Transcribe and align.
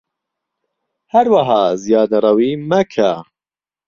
هەروەها 1.13 1.61
زیادەڕەویی 1.83 2.53
مەکە 2.69 3.11